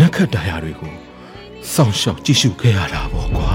[0.00, 0.92] နက္ခတ္တရာတွေကို
[1.72, 3.50] စောင့်ရှောက်ကြည့်ရှုခဲ့ရတာပေါ့ကွာ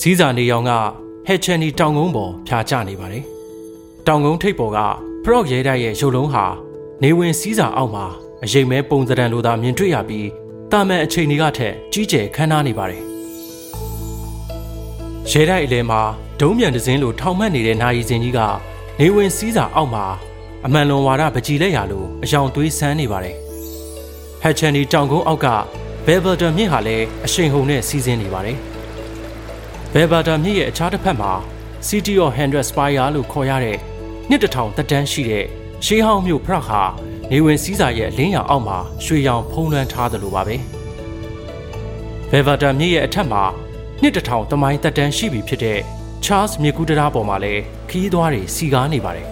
[0.00, 0.72] စီးစာနေရောင်က
[1.26, 3.24] ဟက်ချန်နီတောင်ကုန်းပေါ်ဖြာကျနေပါတယ်။
[4.06, 4.78] တောင်ကုန်းထိပ်ပေါ်က
[5.24, 6.44] ဖရော့ရဲတိုက်ရဲ့ရုပ်လုံးဟာ
[7.02, 8.06] နေဝင်စီးစာအောက်မှာ
[8.44, 10.28] အရိပ်မဲပုံစံလိုသာမြင်တွေ့ရပြီး
[10.72, 13.04] တာမန်အချိန်တွေကထက်ကြီးကျယ်ခမ်းနားနေပါတယ်။
[15.30, 16.00] ရဲတိုက်အလဲမှာ
[16.40, 18.40] ဒုံးမြန်တစ်စင်းလိုထောင်မှတ်နေတဲ့နာယီစင်ကြီးက
[19.00, 20.04] နေဝင်စီးစာအောက်မှာ
[20.66, 23.36] အမှန်လွန်ဝါဒပကြီးလက်ရလိုအယောင်သွေးဆန်းနေပါတယ်။
[24.42, 25.46] ဟက်ချန်နီတောင်ကုန်းအောက်က
[26.06, 28.58] ဘယ်ဗယ်တန်မြစ်ဟာလည်းအရှိန်ဟုန်နဲ့စီးဆင်းနေပါတယ်။
[29.92, 31.32] ဘယ်ဘာတာမြစ်ရဲ့အခြားတစ်ဖက်မှာ
[31.88, 33.78] City of Hundred Spire လို့ခေါ်ရတဲ့
[34.28, 35.44] နှစ်တစ်ထောင်သက်တမ်းရှိတဲ့
[35.84, 36.82] ရှေးဟောင်းမြို့ဖရတ်ဟာ
[37.30, 40.56] နေဝင်စည်းစာရဲ့အလင်းရောင်အောက်မှာရွှေရောင်ဖုံးလွှမ်းထားသလိုပါပဲ
[42.30, 43.42] ဘယ်ဘာတာမြစ်ရဲ့အထက်မှာ
[44.02, 45.78] နှစ်တစ်ထောင်တမိုင်းသက်တမ်းရှိပြီဖြစ်တဲ့
[46.24, 49.26] Charles မြစ်ကူးတရားပေါ်မှာလည်းခီးသွားတွေစီကားနေပါတယ်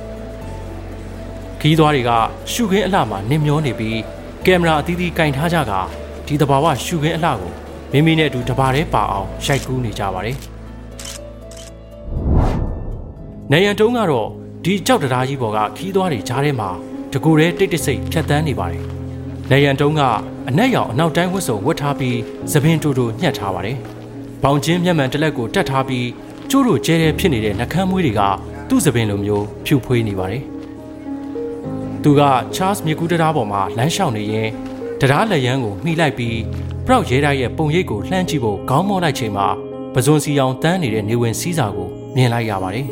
[1.60, 2.10] ခီးသွားတွေက
[2.52, 3.98] ရှုခင်းအလှမှာနင်မျောနေပြီး
[4.46, 5.72] ကင်မရာအသီးသီးကင်ထားကြက
[6.26, 7.52] ဒီတဘာဝရှုခင်းအလှကို
[7.92, 10.36] မိမိနဲ့အတူတပါးတည်းပါအောင်ရိုက်ကူးနေကြပါတယ်။
[13.52, 14.28] နေရန်တုံးကတော့
[14.64, 16.68] ဒီကြောက်တရားကြီးပေါ်ကခီးသွားတွေကြားထဲမှာ
[17.12, 18.82] တကူရဲတိတ်တဆိတ်ဖြတ်တန်းနေပါတယ်။
[19.50, 20.02] နေရန်တုံးက
[20.48, 22.18] အနက်ရောင်အနောက်တိုင်းဝတ်စုံဝတ်ထားပြီး
[22.52, 23.78] သပင်တူတူညှက်ထားပါတယ်။
[24.42, 26.08] ဘောင်ချင်းမျက်မှန်တစ်လက်ကိုတက်ထားပြီး
[26.50, 28.20] ကျိုးတို့ကျဲတဲ့ဖြစ်နေတဲ့နှကမ်းမွေးတွေက
[28.68, 30.42] သူ့သပင်လိုမျိုးဖြူဖွေးနေပါတယ်။
[32.02, 32.22] သူက
[32.56, 34.48] Charles မြေကူးတရားပေါ်မှာလမ်းလျှောက်နေရင်
[35.00, 36.38] တရားလက်ရန်ကိုမှီလိုက်ပြီး
[36.86, 39.46] ပရောက်ရဲတိုက်ရဲ့ပုံရိပ်ကိုလှမ်းကြည့်ဖို့ခေါင်းမော့လိုက်ချိန်မှာ
[39.94, 42.86] ပဇွန်စီအောင်တန်းနေတဲ့နေဝင်စည်းစာကိုမြင်လိုက်ရပါတယ်။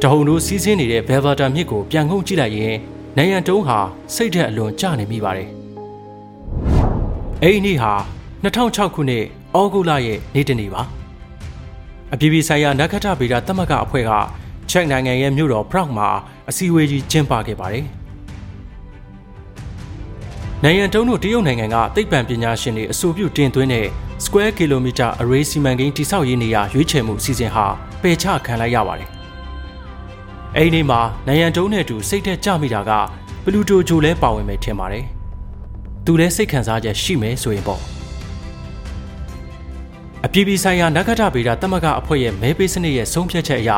[0.00, 2.74] တဟုန်တို့စီးဆင်းနေတဲ့ဘယ်ဗာတာမြစ်ကိုပြန်ငုံကြည့်လိုက်ရင်
[3.16, 3.78] နိုင်ရန်တုံးဟာ
[4.14, 5.48] စိတ်ဓာတ်အလွန်ကျနေမိပါတယ်။
[7.42, 7.92] အဲ့ဒီနေ့ဟာ
[8.44, 9.24] 2006ခုနှစ်
[9.58, 10.82] ဩဂုတ်လရဲ့နေ့တနေ့ပါ။
[12.12, 14.10] အပြည်ပြည်ဆိုင်ရာနက္ခတ္တဗေဒသမဂ္ဂအဖွဲ့က
[14.70, 16.08] ချက်နိုင်ငံရဲ့မြို့တော်ပရောက်မှာ
[16.48, 17.84] အစည်းအဝေးကြီးကျင်းပခဲ့ပါတယ်။
[20.64, 23.86] နိုင်ငံတုံးတို့တရုတ်နိုင်ငံကသိပ္ပံပညာရှင်တွေအဆိုပြုတင်သွင်းတဲ့
[24.24, 27.66] square kilometer array စီမံကိန်းတိစောက်ရေးနေရာရွေးချယ်မှုစီစဉ်ဟာ
[28.02, 29.08] ပယ်ချခံလိုက်ရပါတယ်။
[30.56, 32.90] အဲဒီနေ့မှာနိုင်ငံတုံးနဲ့အတူစိတ်သက်ကြမိတာက
[33.44, 35.04] ပလူတိုဂျိုလည်းပါဝင်မယ်ထင်ပါတယ်။
[36.04, 37.82] သူလည်းစိတ်ခံစားချက်ရှိမယ်ဆိုရင်ပေါ့။
[40.26, 43.70] အပြည်ပြည်ဆိုင်ရာနဂတဗေဒသမဂ္ဂအဖွဲ့ရဲ့မဲပေးစနစ်ရဲ့ဆုံးဖြတ်ချက်အရ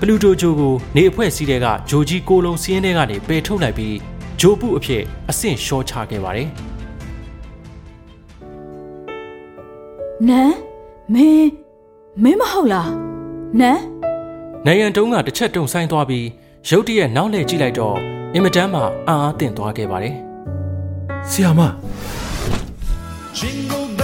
[0.00, 3.96] ပလူတိုဂျိုကိုနေအဖွဲ့စည်းတဲ့ကဂျိုကြီးကိုလုံးစီးရင်တွေကနေပယ်ထုတ်လိုက်ပြီး
[4.40, 6.48] ဂျိုပုအဖြစ်အဆင့်လျှော့ချခဲ့ပါတယ်
[10.28, 10.56] နန်း
[11.14, 11.50] မင်း
[12.22, 12.90] မင်းမဟုတ်လား
[13.60, 13.80] နန်း။
[14.66, 16.26] နိုင်ရန်တုံးကတစ်ချက်တုံဆိုင်သွားပြီး
[16.68, 17.96] ရုတ်တရက်နောက်လှည့်ကြည့်လိုက်တော့
[18.34, 20.14] အင်မတန်မှအံ့အားသင့်သွားခဲ့ပါတယ်
[21.30, 21.60] ဆီယာမ
[23.38, 24.03] Jingle bells,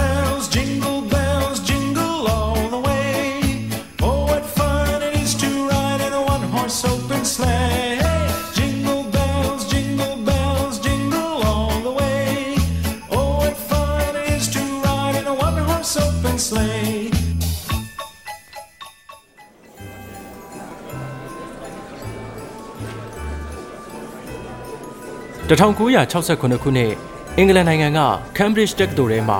[25.51, 26.91] 1969ခုနှစ်
[27.37, 27.99] အင်္ဂလန်နိုင်ငံက
[28.37, 29.39] Cambridge တက္ကသိုလ်ထဲမှာ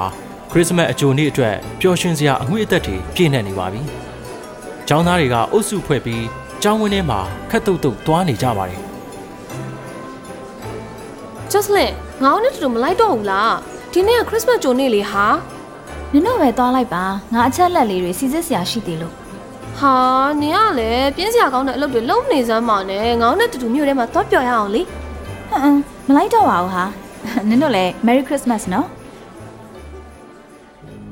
[0.52, 3.82] ခရစ်စမတ်အကြိုနေ့အတွက်ပျော်ရွှင်စရာအငွေ့အသက်တွေပြည့်နေနေပါပြီ။
[4.88, 6.26] ကျောင်းသားတွေကအုပ်စုဖွဲ့ပြီး
[6.64, 7.20] ကျောင်းဝင်းထဲမှာ
[7.50, 8.82] ခက်တုတ်တုတ်သွားနေကြပါတယ်
[11.52, 11.92] Jocelyn
[12.24, 13.54] ငါ့နဲ့တူတူမလိုက်တော့ဘူးလား
[13.94, 15.26] ဒီနေ့က Christmas ကြိုနေ့လေဟာ
[16.14, 17.04] နင်တို့ပဲသွားလိုက်ပါ
[17.34, 19.14] ငါအချက်လက်လေးတွေစီစစ်စရာရှိသေးလို့
[19.80, 19.94] ဟာ
[20.42, 24.82] နင်ကလည်းပြင်းစရာကောင်းတဲ့အလုပ်တွေလုပ်နေစမ်းပါနဲ့ငါ့နဲ့တူတူမြို့ထဲမှာသွားပျော်ရအောင်လေ
[25.52, 25.76] ဟမ်
[26.08, 26.84] မလိုက်တော့ပါဘူးဟာ
[27.50, 28.88] နင်တို့လည်း Merry Christmas နော်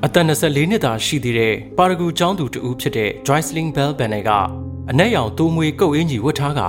[0.05, 4.31] အသက်24နှစ်သာရှိသေးတဲ့ပါရဂူကျောင်းသူတဦးဖြစ်တဲ့ Joycelyn Bell Banner က
[4.91, 6.61] အနက်ရောင်တိုးမွေးကုတ်အင်းကြီးဝတ်ထားက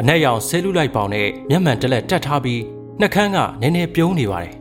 [0.00, 2.60] အနက်ရောင်ဆဲလူလိုက်ပေါင်နဲ့မျက်မှန်တက်လက်တက်ထားပြီး
[3.00, 4.54] နှက်ခမ်းကနည်းနည်းပြုံးနေပါတယ်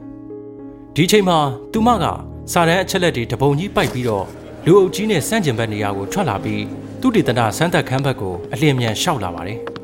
[0.96, 1.38] ။ဒီချိန်မှာ
[1.72, 2.06] သူမက
[2.52, 4.26] စာတန်းအချက်လက်တွေတပုံကြီးပိုက်ပြီးတော့
[4.66, 6.64] လူအုပ်ကြီးနဲ့စန့်ကျင်ဘက်နေရာကိုထွက်လာပြီး
[7.02, 9.60] သူတည်တနာစမ်းသက်ခန်းဘက်ကိုအလင်းမြန်ရှောက်လာပါတယ်။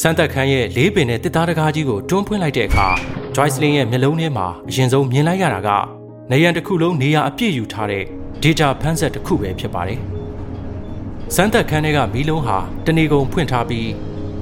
[0.00, 2.88] စမ်းသက်ခန်းရဲ့လေးပင်နဲ့တစ်သားတကားကြီးကိုတွန်းဖွင့်လိုက်တဲ့အခါ
[3.36, 5.70] Joycelyn ရဲ့မျက်လုံးထဲမှာအရင်ဆုံးမြင်လိုက်ရတာက
[6.30, 8.04] နေရန်တစ်ခုလုံးနေရာအပြည့်ယူထားတဲ့
[8.42, 10.00] data ဖန်းဆက်တစ်ခုပဲဖြစ်ပါတယ်။
[11.34, 12.56] စမ်းသက်ခန်းထဲကမီးလုံးဟာ
[12.86, 13.86] တနေကုန်ဖွင့်ထားပြီး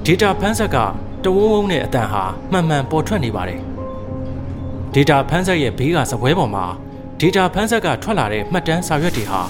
[0.07, 0.77] data ဖန်းဆက်က
[1.25, 3.61] တဝုံဝုံနဲ့အတန်ဟာမှန်မှန်ပေါ်ထွက်နေပါတယ်။
[4.95, 6.65] data ဖန်းဆက်ရဲ့ဘေးကစပွဲပေါ်မှာ
[7.21, 9.41] data ဖန်းဆက်ကထွက်လာတဲ့မှတ်တမ်းစာရွက်တွေဟာ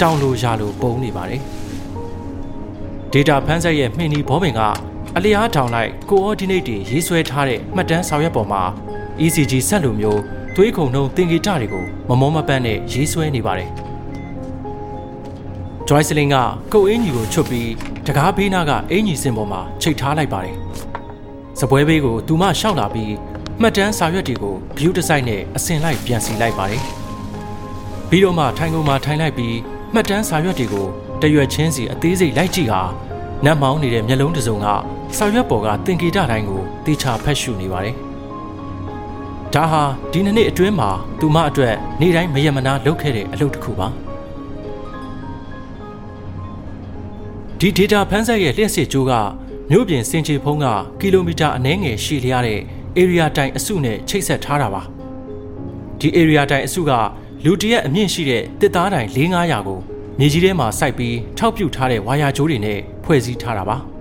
[0.00, 1.40] တောင်လိုရာလိုပုံနေပါတယ်။
[3.12, 4.62] data ဖန်းဆက်ရဲ့မှင်နီဘောပင်က
[5.18, 8.62] အလျားထောင်လိုက် coordinate တွေရေးဆွဲထားတဲ့မှတ်တမ်းစာရွက်ပေါ်မှာ
[9.24, 10.20] ECG ဆက်လိုမျိုး
[10.56, 13.70] သွေးခုန်နှုံသင်္ကေတတွေကိုမမောမပန်းနဲ့ရေးဆွဲနေပါတယ်။
[15.88, 16.36] Joycelyn က
[16.72, 17.70] ကုတ်အင်းကြီးကိုချွတ်ပြီး
[18.06, 20.56] တကားဘေးနားကအင်းကြီးစင်ပေါ်မှာချိတ်ထားလိုက်ပါတယ်။
[21.60, 23.14] စပွဲဘေးကိုသူမရှောက်လာပြီး
[23.60, 26.82] မှတ်တမ်းစာရွက်တွေကို view တစ်စိုက်နဲ့အစင်လိုက်ပြန်စီလိုက်ပါတယ်။
[28.08, 29.56] ပြီးတော့မှထိုင်ကုန်မှာထိုင်လိုက်ပြီး
[29.92, 30.86] မှတ်တမ်းစာရွက်တွေကို
[31.22, 32.82] တရွက်ချင်းစီအသေးစိတ်လိုက်ကြည့်ဟာ
[33.44, 34.66] နတ်မောင်းနေတဲ့မျက်လုံးတစ်စုံက
[35.16, 37.96] စာရွက်ပေါ်ကသင်္ကေတတိုင်းကိုတေချာဖတ်ရှုနေပါတယ်။
[39.54, 39.82] ဒါဟာ
[40.12, 43.88] ဒီနှစ်နှစ်အတွင်းမှာသူမအတွက်နေ့တိုင်းမယမနာလုပ်ခဲ့တဲ့အလုပ်တစ်ခုပါ
[47.58, 49.12] ဒီ data ဖန်းဆက်ရဲ့လျှက်စစ်ကြိုးက
[49.70, 50.66] မြို့ပြင်စင်ချေဖုံးက
[51.00, 52.60] ကီလိုမီတာအနည်းငယ်ရှည်လျားတဲ့
[52.98, 54.82] area တိုင်အစုနဲ့ချိတ်ဆက်ထားတာပါ
[56.00, 56.92] ဒီ area တိုင်အစုက
[57.44, 59.78] လူတရက်အမြင့်ရှိတဲ့တစ်သားတိုင်4-500ကို
[60.18, 63.91] မြေကြီးထဲမှာစိုက်ပြီးထောက်ပြုတ်ထားတဲ့ဝါယာကြိုးတွေနဲ့ဖွဲ့စည်းထားတာပါ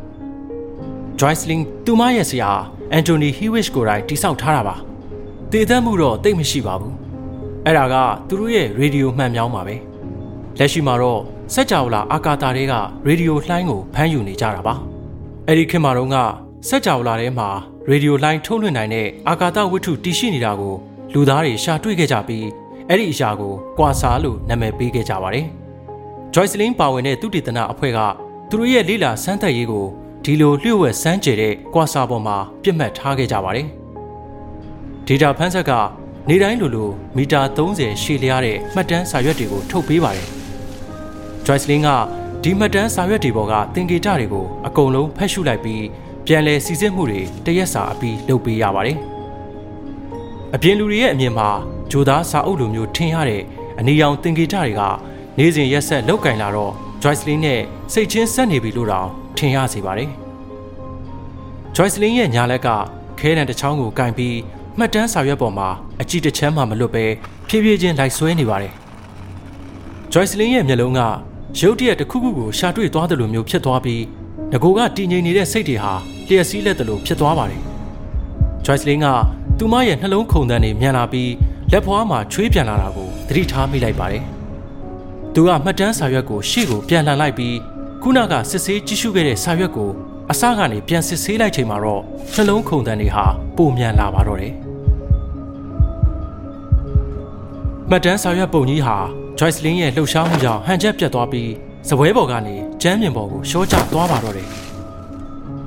[1.20, 2.52] Joycelyn သူမရဲ့ဆရာ
[2.98, 4.76] Anthony Hewish ကိုယ်တိုင်တိစောက်ထားတာပါ
[5.52, 6.96] တည်သက်မှုတော့တိတ်မရှိပါဘူး
[7.66, 7.96] အဲ့ဒါက
[8.28, 9.76] သူတို့ရဲ့ရေဒီယိုမှန်မြောင်းပါပဲ
[10.60, 11.22] လက်ရှိမှာတော့
[11.54, 12.74] စက်ကြောလာအာကာတာတွေက
[13.08, 14.76] ရေဒီယိုလှိုင်းကိုဖမ်းယူနေကြတာပါ
[15.48, 16.18] အဲ့ဒီခေတ်မှာတော့က
[16.70, 17.50] စက်ကြောလာထဲမှာ
[17.90, 20.76] ရေဒီယိုလှိုင်းထုတ်လွှင့်နိုင်တဲ့အာကာသဝတ္ထုတည်ရှိနေတာကို
[21.14, 22.48] လူသားတွေရှာတွေ့ခဲ့ကြပြီး
[22.88, 25.46] အဲ့ဒီအရာကိုကွာစာလို့နာမည်ပေးခဲ့ကြပါတယ်
[26.34, 28.00] Joycelyn ပါဝင်တဲ့သူတည်တနာအဖွဲ့က
[28.50, 29.86] သူတို့ရဲ့လိလာစမ်းသပ်ရေးကို
[30.26, 33.68] ဒီလိုလျှို့ဝှက်စမ်းကြဲတဲ့ကွာစာပေါ်မှာပြစ်မှတ်ထားခဲ့ကြပါတယ်။
[35.08, 35.72] data ဖန်းဆက်က
[36.30, 40.28] နေတိုင်းလိုလိုမီတာ30ရှည်လျားတဲ့မှတ်တမ်းစာရွက်တွေကိုထုတ်ပေးပါတယ်။
[41.46, 41.90] Joycelyn က
[42.44, 45.84] ဒီမှတ်တမ်းစာရွက်တွေပေါ်ကသင်္ကေတတွေကိုအကုန်လုံးဖတ်ရှုလိုက်ပြီး
[46.26, 48.98] ပြန်လည်စီစစ်မှုတွေတရက်စာအပြီးလုပ်ပေးရပါတယ်။
[50.56, 51.50] အပြင်လူတွေရဲ့အမြင်မှာ
[51.92, 53.44] ဂျိုသားစာအုပ်လိုမျိုးထင်ရတဲ့
[53.80, 54.82] အနီရောင်သင်္ကေတတွေက
[55.38, 57.62] နေ့စဉ်ရက်ဆက်လောက်ကင်လာတော့ Joycelyn နဲ့
[57.94, 59.10] စိတ်ချင်းဆက်နေပြီလို့တောင်
[59.42, 60.10] ထင်ရစေပါတယ်။
[61.76, 62.68] Joycelyn ရဲ့ညာလက်က
[63.20, 64.38] ခဲတံတစ်ချောင်းကိုကင်ပြီး
[64.78, 65.70] မှတ်တမ်းစာရွက်ပေါ်မှာ
[66.02, 67.06] အကြည့်တစ်ချမ်းမှမလွတ်ပဲ
[67.48, 68.74] ဖြည်းဖြည်းချင်းလိုက်ဆွဲနေပါတယ်။
[70.14, 71.02] Joycelyn ရဲ့မျက်လုံးက
[71.60, 74.04] ရုတ်တရက်တစ်ခုခုကိုရှာတွေ့သွားတယ်လို့မျိုးဖြစ်သွားပြီး
[74.52, 75.94] ငကိုကတည်ငြိမ်နေတဲ့စိတ်တွေဟာ
[76.28, 77.62] လျက်စီးလက်တယ်လို့ဖြစ်သွားပါတယ်။
[78.66, 79.08] Joycelyn က
[79.58, 81.32] သူမရဲ့နှလုံးခုန်တန်းတွေမြန်လာပြီး
[81.72, 84.24] လက်ဖွားမှာချွေးပြန်လာတာကိုသတိထားမိလိုက်ပါတယ်။
[85.34, 87.56] သူကမှတ်တမ်းစာရွက်ကိုရှေ့ကိုပြန်လှန်လိုက်ပြီး
[88.04, 89.90] ခုနကစစ်ဆေးကြည့်ရှုခဲ့တဲ့စာရွက်ကို
[90.32, 92.04] အစကနေပြန်စစ်ဆေးလိုက်ချိန်မှာတော့
[92.34, 93.26] နှလုံးခုန်တန်းတွေဟာ
[93.58, 94.54] ပုံမြန်လာပါတော့တယ်။
[97.90, 98.98] မှတ်တမ်းစာရွက်ပုံကြီးဟာ
[99.40, 101.52] Joycelyn ရဲ့လှုပ်ရှားမှုကြောင့်ဟန်ချက်ပြတ်သွားပြီး
[101.90, 104.48] စပွဲပေါ်ကနေကျမ်းမြင်ပေါ်ကိုရှော့ချသွားပါတော့တယ်။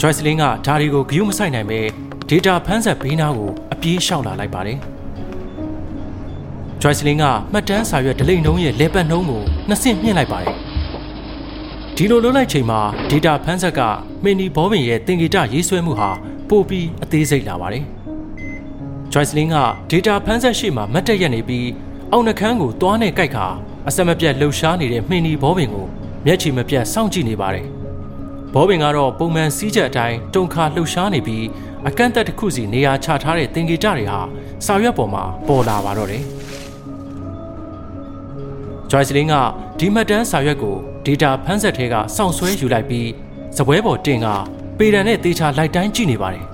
[0.01, 1.81] Joycelyn ကဓာရီကိုဂယုမဆိုင်နိုင်ပဲ
[2.29, 4.79] data ဖန်းဆက်ဘေးနားကိုအပြေးလျှောက်လာလိုက်ပါတယ်။
[6.83, 10.57] Joycelyn ကမှတ်တမ်းစာရွက်ဒလိန်နှုံးရဲ့လေပတ်နှုံးကိုနှစ်ဆင့်မြင့်လိုက်ပါတယ်။
[11.99, 13.81] ဒီလိုလုပ်လိုက်ချိန်မှာ data ဖန်းဆက်က
[14.25, 16.11] မင်းနီဘောပင်ရဲ့သင်္ကေတရေးဆွဲမှုဟာ
[16.49, 17.85] ပိုပြီးအသေးစိတ်လာပါတယ်။
[19.13, 19.57] Joycelyn က
[19.91, 21.69] data ဖန်းဆက်ရှိမှမတ်တက်ရက်နေပြီး
[22.11, 23.47] အောက်နှခမ်းကိုသွားနဲ့ကြိုက်ခါ
[23.89, 25.87] အစမပြတ်လှုပ်ရှားနေတဲ့မှင်နီဘောပင်ကို
[26.27, 27.67] မျက်ခြေမပြတ်စောင့်ကြည့်နေပါတယ်။
[28.55, 31.45] ဘောပင်ကတော့ပုံမှန်စီးချက်အတိုင်းတုံခါလှုပ်ရှားနေပြီး
[31.89, 34.21] အကန့်အသတ်တစ်ခုစီနေရာချထားတဲ့သင်္ကေတတွေဟာ
[34.67, 36.25] စာရွက်ပေါ်မှာပေါ်လာပါတော့တယ်။
[38.97, 39.35] Joycelyn က
[39.79, 43.09] ဒီမှတ်တမ်းစာရွက်ကို data ဖန်းဆက်ထဲကစောင့်ဆွဲယူလိုက်ပြီး
[43.57, 44.27] စပွဲပေါ်တင်က
[44.79, 46.45] ပေတံနဲ့တေချာလိုက်တိုင်းကြည့်နေပါတယ်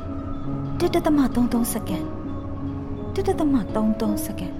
[0.81, 2.05] တစ်တသမ33စက္ကန့်
[3.15, 4.53] တစ်တသမ33စက္ကန့်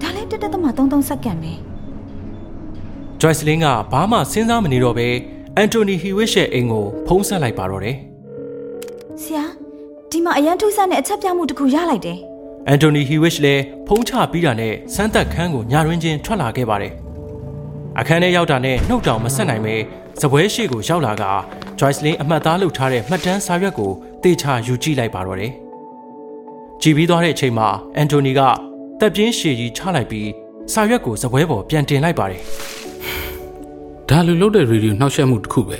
[0.00, 1.52] ဒါလည်းတစ်တသမ33စက္ကန့်ပဲ။
[3.20, 5.08] Joycelyn ကဘာမှစဉ်းစားမနေတော့ပဲ
[5.62, 7.96] Anthony Hewish ရဲ့အိမ်ကိုဖုံးဆက်လိုက်ပါတော့တယ်
[9.22, 9.44] ဆရာ
[10.10, 12.20] ဒီမှာအရန်ထူးဆန်းတဲ့အချက်ပြမှုတစ်ခုရလိုက်တယ်။
[12.72, 16.92] Anthony Hewish လည်းဖုံးချပြီးတာနဲ့စမ်းသက်ခန်းကိုညာရင်းချင်းထွက်လာခဲ့ပါတယ်။
[17.98, 19.74] အခန်းထဲရောက်တာနဲ့နှုတ်တောင်မဆက်နိုင်ပဲ
[20.20, 21.24] စပွဲရှိကိုရောက်လာက
[21.78, 25.52] Joycelyn အမှတ်သားလုပ်ထားတဲ့မှတ်တမ်းစာရွက်ကိုတေချာယူကြည့်လိုက်ပါတော့တယ်။
[26.82, 27.68] ကြည်ပြီးသွားတဲ့အချိန်မှာ
[28.02, 28.40] Anthony က
[29.00, 30.28] တပ်ပြင်းရှည်ကြီးချလိုက်ပြီး
[30.72, 32.42] စစာရွက်ကိုစပွဲပေါ်ပြန်တင်လိုက်ပါတယ်
[34.08, 35.78] ဒါလူလုတ်တဲ့ရေဒီယိုနှောက်ယှက်မှုတစ်ခုပဲ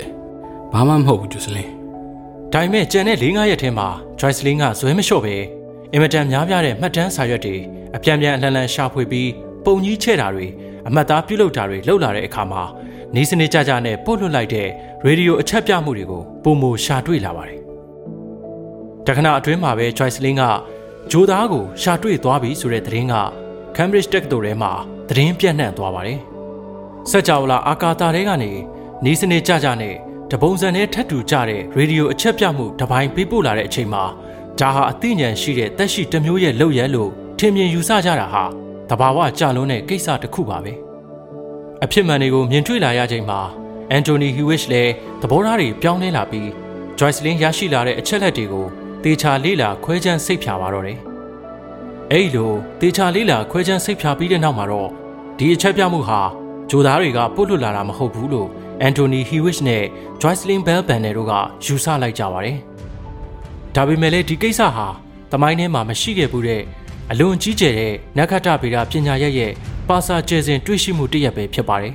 [0.73, 1.69] ဘာမှမဟုတ်ဘူးဂျူစလင်။
[2.53, 3.87] ဒါပေမဲ့ကြံတဲ့၄၅ရက်ထဲမှာ
[4.19, 5.35] Joycelyn ကဇွဲမလျှော့ပဲ
[5.93, 7.55] အင်မတန်များပြားတဲ့မှတ်တမ်းစာရွက်တွေ
[7.95, 9.29] အပြန်ပြန်အလှန်လှန်ရှာဖွေပြီး
[9.65, 10.47] ပုံကြီးချဲ့တာတွေ
[10.87, 12.63] အမှတ်သားပြုလုပ်တာတွေလုပ်လာတဲ့အခါမှာ
[13.15, 14.67] နေစနစ်ကြကြနဲ့ပို့လွှတ်လိုက်တဲ့
[15.05, 17.59] ရေဒီယိုအချက်ပြမှုတွေကိုပုံမရှာတွေ့လာပါတယ်။
[19.05, 20.43] တခဏအတွင်းမှာပဲ Joycelyn က
[21.11, 23.15] ဂျိုသားကိုရှာတွေ့သွားပြီဆိုတဲ့သတင်းက
[23.75, 24.71] Cambridge တက္ကသိုလ်ထဲမှာ
[25.09, 26.19] သတင်းပြန့်နှံ့သွားပါတယ်။
[27.09, 28.51] စက်ကြောလာအာကာတာထဲကနေ
[29.05, 29.95] နေစနစ်ကြကြနဲ့
[30.31, 34.03] တပုံစံနဲ့ထပ်တူကြတဲ့ရေဒီယိုအချက်ပြမှုတစ်ပိုင်းပေးပို့လာတဲ့အချိန်မှာ
[34.61, 38.43] ဒါဟာအသိဉာဏ်ရှိတဲ့တက်ရှိတစ်မျိုးရဲ့လုပ်ရလို့ထင်မြင်ယူဆကြတာဟာ
[38.89, 40.73] တဘာဝကြလွန်းတဲ့ကိစ္စတစ်ခုပါပဲ
[41.83, 43.39] အဖြစ်မှန်တွေကိုမြင်တွေ့လာရချိန်မှာ
[43.91, 44.91] အန်တိုနီဟီဝစ်လည်း
[45.21, 46.47] သဘောထားတွေပြောင်းလဲလာပြီး
[46.99, 48.65] Joycelyn ရရှိလာတဲ့အချက်လက်တွေကို
[49.03, 50.99] တေချာလေးလာခွဲခြမ်းစိတ်ဖြာပါတော့တယ်
[52.11, 52.51] အဲ့လို
[52.81, 54.89] တေချာလေးလာခွဲခြမ်းစိတ်ဖြာပြီးတဲ့နောက်မှာတော့
[55.37, 56.19] ဒီအချက်ပြမှုဟာ
[56.69, 58.49] ဂျိုသားတွေကပုတ်လွတ်လာတာမဟုတ်ဘူးလို့
[58.81, 59.83] အန်တိုနီဟီဝစ်နဲ့
[60.21, 61.33] Joycelyn Bell Banner တို့က
[61.65, 62.57] ယူဆလိုက်ကြပါတယ်။
[63.75, 64.87] ဒါပေမဲ့လည်းဒီကိစ္စဟာ
[65.31, 66.63] တမိုင်းထဲမှာမရှိခဲ့ဘူးတဲ့
[67.11, 69.51] အလွန်ကြီးကျယ်တဲ့နက္ခတ္တဗေဒပညာရပ်ရဲ့
[69.89, 71.93] ပါစာကျယ်စဉ်တွေ့ရှိမှုတစ်ရပ်ပဲဖြစ်ပါတယ်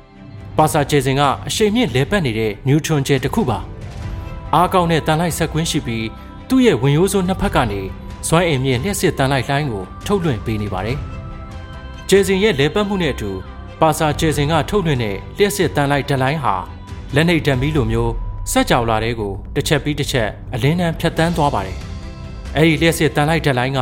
[0.58, 3.58] ။ပါစာကျယ်စဉ်ကအရှိန်မြင့်လဲပတ်နေတဲ့နျူထရွန်ကျယ်တစ်ခုပါ။
[4.54, 6.06] အားကောင်းတဲ့တန်လိုက်ဆက်ကွင်းရှိပြီး
[6.48, 7.80] သူ့ရဲ့ဝင်ရိုးစွန်းနှစ်ဖက်ကနေ
[8.28, 10.98] စွမ်းအင်မြင့်လျှက်စစ်တန်လိုက်လှိုင်းကိုထုတ်လွှင့်ပေးနေပါတယ်။
[12.08, 13.30] ကျယ်စဉ်ရဲ့လဲပတ်မှုနဲ့အတူ
[13.80, 16.54] ပါစာကျယ်စဉ်ကထုတ်လွှင့်တဲ့လျှက်စစ်တန်လိုက်ဒလိုင်းဟာ
[17.14, 18.12] လက်နှိပ်ဓာတ်မီလိုမျိုး
[18.50, 21.78] စက်ကြော်လာတဲ့ကိုတစ်ချက်ပြီးတစ်ချက်အလင်းတန်းဖြတ်တန်းသွားပါတယ်။
[22.56, 23.80] အဲဒီလျှက်စစ်တန်လိုက်ဒလိုင်းက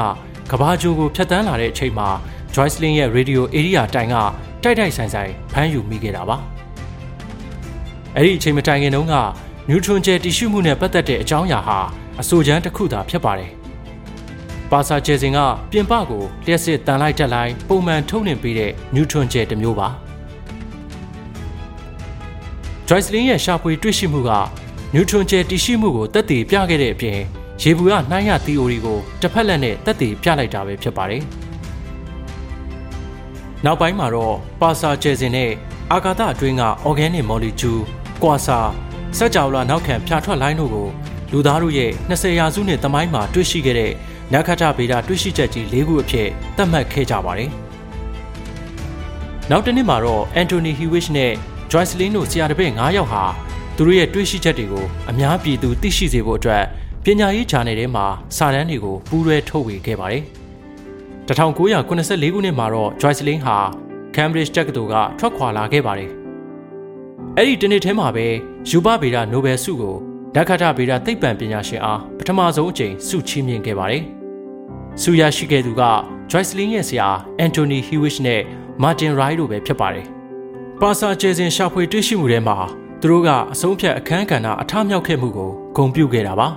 [0.50, 2.08] ကဘာဂျိုကိုဖြတ်တန်းလာတဲ့အချိန်မှာ
[2.54, 4.16] Joycelyn ရဲ့ radio area တိုင်က
[4.62, 6.36] တိုက်တိုက်ဆိုင်ဆိုင်ဖမ်းယူမိခဲ့တာပါ။
[8.16, 9.16] အဲ့ဒီအချိန်မတိုင်ခင်တုန်းက
[9.68, 11.78] neutron ကျယ်တည်ရှိမှုနဲ့ပတ်သက်တဲ့အကြောင်းအရာဟာ
[12.20, 13.50] အဆိုချမ်းတစ်ခုသာဖြစ်ပါတယ်။
[14.70, 15.38] ပါစာကျယ်စဉ်က
[15.70, 19.90] ပြင်ပကိုလျှက်စစ်တန်လိုက်တက်လိုက်ပုံမှန်ထုတ်လွှင့်ပေးတဲ့ neutron ကျယ်တစ်မျိုးပါ။
[22.92, 24.30] Joycelyn ရဲ့ရှာဖွေတွေ့ရှိမှုက
[24.94, 27.18] neutron ကျယ်တည်ရှိမှုကိုတက်တည်ပြခဲ့တဲ့အပြင်
[27.62, 31.22] ရေဘူးကနှိုင်းရ theory ကိုတစ်ဖက်လက်နဲ့တက်တည်ပြလိုက်တာပဲဖြစ်ပါတယ်။
[33.64, 35.50] နောက်ပိုင်းမှာတော့ပါစာကျယ်စဉ်နဲ့
[35.92, 37.80] အာကာသအတွင်းက organic molecule
[38.22, 38.58] ကွာစာ
[39.18, 40.88] စက်ကြောလာနောက်ခံဖြာထွက်လိုင်းတို့ကို
[41.32, 43.92] လူသားတို့ရဲ့20ရာစုနှစ်သမိုင်းမှာတွေ့ရှိခဲ့တဲ့
[44.32, 47.50] နက္ခတ္တဗေဒတွေ့ရှိချက်ကြီး၄ခုအဖြစ်သတ်မှတ်ခဲ့ကြပါတယ်။
[49.50, 51.32] နောက်တစ်နှစ်မှာတော့ Anthony Hewitt နဲ့
[51.72, 53.22] Joycelyn တို့ဆရာတပည့်9ယောက်ဟာ
[53.76, 56.64] သူတို့ရဲ့တွေ့ရှိချက်တွေကိုအများပြည်သူသိရှိစေဖို့အတွက်
[57.04, 60.22] ပညာရေးဂျာနယ်ထဲမှာစာတမ်းတွေကိုပူးတွဲထုတ်ဝေခဲ့ပါတယ်။
[61.28, 63.56] 1984ခုနှစ်မှာတော့ Joycelyn ဟာ
[64.14, 66.10] Cambridge တက္ကသိုလ်ကထွက်ခွာလာခဲ့ပါတယ်။
[67.36, 68.26] အဲ့ဒီတနေ့ထဲမှာပဲ
[68.68, 69.96] ယူပဗေဒနိုဘယ်ဆုကို
[70.34, 74.02] ဓာတ်ခတဗေဒသိပ္ပံပညာရှင်အားပထမဆုံးအကြိမ်ဆုချီးမြှင့်ခဲ့ပါတယ်။
[75.02, 75.82] ဆုရရှိခဲ့သူက
[76.30, 77.08] Joycelyn ရဲ့ဆရာ
[77.44, 78.40] Anthony Hewitt နဲ့
[78.82, 80.08] Martin Rye တို့ပဲဖြစ်ပါတယ်။
[80.84, 82.56] ပါစာကျဲစဉ်ရှာဖွေတွေ့ရှိမှုထဲမှာ
[83.00, 86.48] သူတို့ကအဆုံးဖြတ်အခမ်းကဏ္ဍအထမြောက်ခဲ့မှုကိုဂုဏ်ပြုခဲ့တာပါ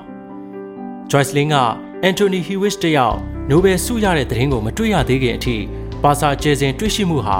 [1.12, 1.58] ။Joycelyn က
[2.10, 3.18] Anthony Hewitt တယောက်
[3.50, 5.56] နိုဘယ်ဆုရတဲ့သတင်းကိုမတွေ့ရသေးခင်အထိ
[6.04, 7.38] ပါစာကျဲစဉ်တွေ့ရှိမှုဟာ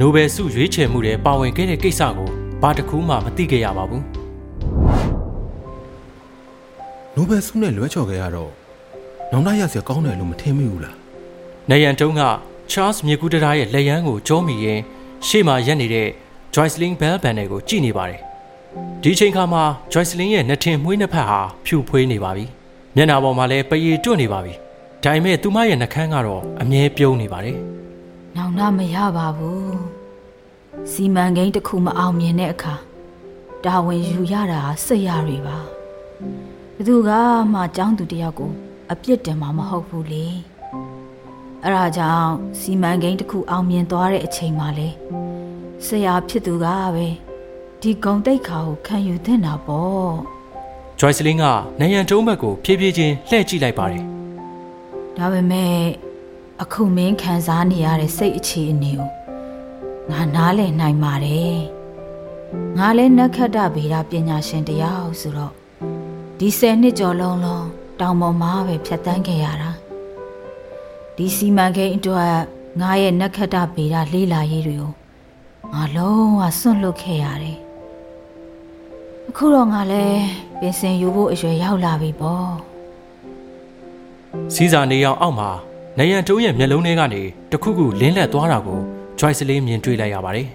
[0.00, 2.30] နိုဘယ်ဆုရွေးချယ်မှုတွေပါဝင်ခဲ့တဲ့ကိစ္စကို
[2.62, 4.02] ဘာတစ်ခုမှမသိခဲ့ရပါဘူး
[7.14, 8.50] နိုဘယ်ဆုနဲ့လွဲချော်ခဲ့ရတော့
[9.32, 10.94] နောင်တရစရာကောင်းတယ်လို့မထင်မိဘူးလား။
[11.70, 12.22] နေရန်တုံးက
[12.72, 14.80] Charles မြေကူးတရာရဲ့လက်ရန်ကိုကြောမိရင်
[15.26, 16.08] ရှေ့မှာရက်နေတဲ့
[16.56, 18.20] Joycelyn Bell Banner ကိုကြည့်နေပါတယ်။
[19.02, 22.44] ဒီအချိန်ခါမှာ Joycelyn ရဲ့နှထင်မွေးနှစ်ဖက်ဟာဖြူဖွေးနေပါပြီ။
[22.96, 24.52] မျက်နှာပေါ်မှာလည်းပရီတွတ်နေပါပြီ။
[25.04, 27.56] ဒါပေမဲ့သူမရဲ့နှကန်းကတော့အမြဲပြုံးနေပါတယ်။
[28.36, 29.70] နောင်နာမရပါဘူး။
[30.90, 32.74] စီမံကိန်းတစ်ခုမအောင်မြင်တဲ့အခါ
[33.64, 35.56] တာဝန်ယူရတာစိတ်ရတွေပါ။
[36.76, 37.10] ဘသူက
[37.52, 38.50] မှចောင်းသူတယောက်ကို
[38.92, 40.26] အပြစ်တင်မှာမဟုတ်ဘူးလေ။
[41.64, 44.90] အဲဒါကြောင့်စီမံကိန်းတစ်ခုအောင်မြင်သွားတဲ့အချိန်မှာလေ
[45.84, 47.06] ဆရာဖြစ်သူကပဲ
[47.80, 50.12] ဒီဂုံတိတ်ခါကိုခံယူသင့်တာပေါ့။
[51.00, 51.44] Joycelyn က
[51.80, 54.04] နေရန်တုံးဘက်ကိုဖြည်းဖြည်းချင်းလှည့်ကြည့်လိုက်ပါတယ်။
[55.16, 55.74] ဒါပေမဲ့
[56.62, 59.08] အခုမင်းခံစားနေရတဲ့စိတ်အခြေအနေကို
[60.10, 61.58] ငါနားလည်နိုင်ပါတယ်။
[62.78, 65.52] ငါလည်းနက္ခတ္တဗေဒပညာရှင်တယောက်ဆိုတော့
[66.38, 67.66] ဒီဆယ်နှစ်ကျော်လုံးလုံး
[68.00, 69.70] တောင်ပေါ်မှာပဲဖြတ်တန်းခဲ့ရတာ။
[71.16, 72.32] ဒီစီမံကိန်းအတွက်
[72.80, 74.92] ငါရဲ့နက္ခတ္တဗေဒလေ့လာရေးတွေကို
[75.74, 77.58] ငါလုံးဝစွန့်လွတ်ခဲ့ရတယ်။
[79.28, 80.24] အခုတော့ငါလည်း
[80.60, 82.50] ပင်စင်ယူဖို့အရွယ်ရောက်လာပြီပေါ့။
[84.54, 85.50] စီးစာနေအောင်အောက်မှာ
[85.98, 88.78] နေရန်တုံးရဲ့မျက်လုံးထဲကနေတခုခုလင်းလက်သွားတာကို
[89.18, 90.48] Joycelyn မြင်တွေ့လိုက်ရပါတယ်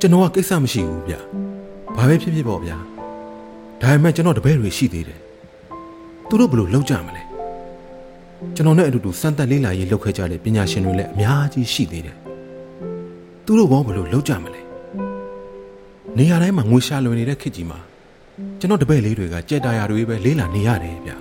[0.00, 1.14] ကျွန်တော်ကကိစ္စမရှိဘူးဗျ
[1.96, 2.76] ဘာပဲဖြစ်ဖြစ်ပေါ့ဗျာ
[3.80, 5.20] ဒါပေမဲ့ကျွန်တော်တပည့်တွေရှိသေးတယ်
[6.28, 7.22] သူတို့ဘယ်လိုလုပ်ကြမလဲ
[8.54, 12.16] ကျွန်တော်နဲ့အတူတူစမ်းသပ်လေ့လာရေးလုပ်ခဲ့ကြတဲ့ပညာရှင်တွေလည်းအများကြီးရှိသေးတယ်
[13.46, 14.60] သူတို့ဘောဘလို့လောက်ကြမလဲ
[16.18, 17.78] နေရာတိုင်းမှာငွေရှာလွယ်နေတဲ့ခေတ်ကြီးမှာ
[18.58, 21.12] ကျွန်တော်တပည့်လေးတွေကကြက်တာယာတွေပဲလေးလာနေရတယ်ဗျ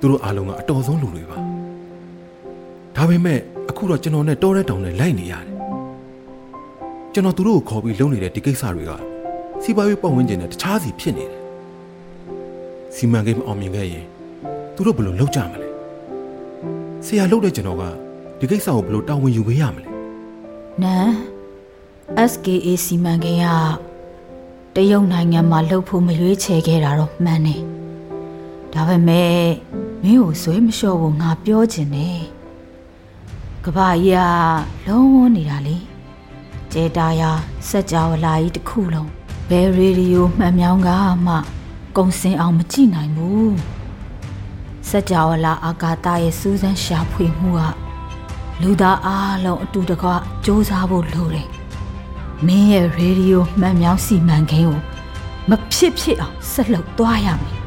[0.00, 1.36] သူတို့အားလုံးကအတော်ဆုံးလူတွေပါ
[2.96, 3.38] ဒါပေမဲ့
[3.70, 5.52] အခုတော့ကျွန်တော်နဲ့တောတဲ့တောင်နဲ့လိုက်နေရတယ်
[7.12, 8.92] ကျွန်တော်သူတို့ကိုခေါ်ပြီးလုပ်နေတဲ့ဒီကိစ္စတွေက
[9.62, 11.42] စီးပွားရေးပတ်ဝန်းကျင်နဲ့တခြားစီဖြစ်နေတယ်
[12.94, 14.04] စီမံကိန်းမအောင်မြင်ခဲ့ရင်
[14.74, 15.68] သူတို့ဘယ်လိုလုပ်ကြမလဲ
[17.06, 17.82] ဆရာလုပ်တဲ့ကျွန်တော်က
[18.40, 19.95] ဒီကိစ္စကိုဘယ်လိုတာဝန်ယူပေးရမလဲ
[20.82, 21.08] နန်
[22.30, 27.62] SKA စီမံကိန်းကတရုတ်နိုင်ငံမှာလှုပ်ဖို့မရွေးချယ်ခဲ့တာတော့မှန်တယ်။
[28.72, 29.36] ဒါပေမဲ့
[30.02, 32.20] မင်းကိုဆွဲမလျှော့ဘူးငါပြောချင်တယ်။
[33.64, 35.76] ကဘာကြီးကလုံးဝနေတာလေ။
[36.72, 37.30] ကျေတာယာ
[37.68, 39.10] စက်ကြဝဠာကြီးတစ်ခုလုံး
[39.48, 40.90] ဘယ်ရေဒီယိုမှန်မြောင်းက
[41.26, 41.34] မှ
[41.96, 43.52] ကုံစင်အောင်မကြည့်နိုင်ဘူး။
[44.88, 47.85] စက်ကြဝဠာအာကာသရဲ့စူးစမ်းရှာဖွေမှုက
[48.62, 51.48] လူသားအားလုံးအတူတကွစ조사ဖို့လိုတယ်။
[52.46, 54.78] မင်းရဲ့ရေဒီယိုမှန်မြောင်းစီမံကိန်းကို
[55.48, 57.58] မဖြစ်ဖြစ်အောင်ဆက်လုပ်သွားရမယ်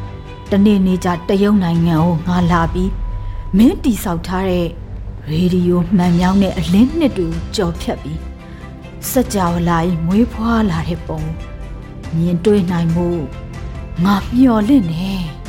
[0.50, 2.92] ။တနေ့နေ့ကျတရုတ်နိုင်ငံကိုငါလာပြီး
[3.56, 4.66] မင်းတီဆောက်ထားတဲ့
[5.30, 8.20] ရေဒီယိုမှန်မြောင်းတဲ့အလင်းနှစ်တူကြော်ဖြတ်ပြီး
[9.10, 11.20] စက်ကြဝဠာကြီးမွေးဖွားလာတဲ့ပုံ
[12.16, 13.08] မြင်တွေ့နိုင်မှု
[14.04, 15.12] ငါမျှော်လင့်နေ။